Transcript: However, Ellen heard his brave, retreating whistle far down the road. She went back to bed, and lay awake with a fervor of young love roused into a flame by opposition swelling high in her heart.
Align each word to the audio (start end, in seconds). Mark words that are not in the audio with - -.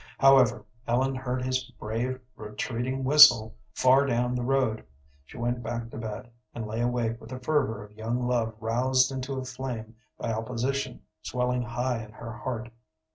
However, 0.17 0.65
Ellen 0.87 1.13
heard 1.13 1.43
his 1.43 1.63
brave, 1.77 2.19
retreating 2.35 3.03
whistle 3.03 3.55
far 3.75 4.07
down 4.07 4.33
the 4.33 4.41
road. 4.41 4.83
She 5.25 5.37
went 5.37 5.61
back 5.61 5.91
to 5.91 5.97
bed, 5.99 6.31
and 6.55 6.65
lay 6.65 6.81
awake 6.81 7.21
with 7.21 7.31
a 7.31 7.39
fervor 7.39 7.83
of 7.83 7.91
young 7.95 8.25
love 8.27 8.55
roused 8.59 9.11
into 9.11 9.33
a 9.37 9.45
flame 9.45 9.95
by 10.17 10.33
opposition 10.33 11.03
swelling 11.21 11.61
high 11.61 12.03
in 12.03 12.13
her 12.13 12.33
heart. 12.33 12.71